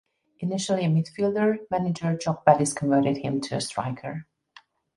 Initially 0.39 0.83
a 0.83 0.87
midfielder, 0.87 1.57
manager 1.69 2.17
Jock 2.17 2.41
Wallace 2.47 2.73
converted 2.73 3.17
him 3.17 3.39
to 3.41 3.57
a 3.57 3.61
striker. 3.61 4.25